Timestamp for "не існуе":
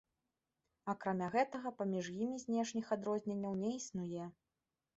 3.63-4.29